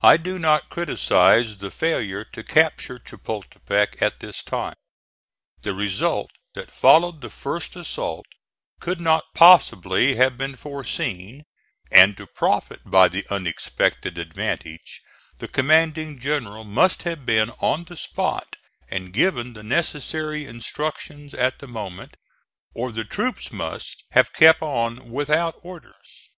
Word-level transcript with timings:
I 0.00 0.16
do 0.16 0.40
not 0.40 0.70
criticise 0.70 1.58
the 1.58 1.70
failure 1.70 2.24
to 2.24 2.42
capture 2.42 2.98
Chapultepec 2.98 4.02
at 4.02 4.18
this 4.18 4.42
time. 4.42 4.74
The 5.60 5.72
result 5.72 6.32
that 6.54 6.72
followed 6.74 7.20
the 7.20 7.30
first 7.30 7.76
assault 7.76 8.26
could 8.80 9.00
not 9.00 9.34
possibly 9.36 10.16
have 10.16 10.36
been 10.36 10.56
foreseen, 10.56 11.44
and 11.92 12.16
to 12.16 12.26
profit 12.26 12.80
by 12.84 13.06
the 13.06 13.24
unexpected 13.30 14.18
advantage, 14.18 15.00
the 15.38 15.46
commanding 15.46 16.18
general 16.18 16.64
must 16.64 17.04
have 17.04 17.24
been 17.24 17.50
on 17.60 17.84
the 17.84 17.96
spot 17.96 18.56
and 18.90 19.12
given 19.12 19.52
the 19.52 19.62
necessary 19.62 20.44
instructions 20.44 21.34
at 21.34 21.60
the 21.60 21.68
moment, 21.68 22.16
or 22.74 22.90
the 22.90 23.04
troops 23.04 23.52
must 23.52 24.02
have 24.10 24.32
kept 24.32 24.60
on 24.60 25.12
without 25.12 25.54
orders. 25.62 26.30